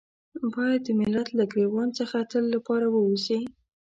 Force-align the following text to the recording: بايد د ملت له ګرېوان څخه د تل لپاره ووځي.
بايد 0.53 0.81
د 0.85 0.89
ملت 0.99 1.27
له 1.37 1.43
ګرېوان 1.51 1.89
څخه 1.99 2.17
د 2.21 2.25
تل 2.31 2.43
لپاره 2.55 2.85
ووځي. 2.89 3.41